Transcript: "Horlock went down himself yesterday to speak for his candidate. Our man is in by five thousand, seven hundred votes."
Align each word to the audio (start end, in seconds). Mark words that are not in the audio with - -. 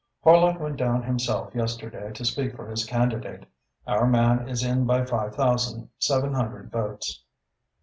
"Horlock 0.25 0.59
went 0.59 0.77
down 0.77 1.03
himself 1.03 1.53
yesterday 1.53 2.11
to 2.13 2.25
speak 2.25 2.55
for 2.55 2.67
his 2.71 2.85
candidate. 2.85 3.45
Our 3.85 4.07
man 4.07 4.49
is 4.49 4.63
in 4.63 4.85
by 4.87 5.05
five 5.05 5.35
thousand, 5.35 5.91
seven 5.99 6.33
hundred 6.33 6.71
votes." 6.71 7.23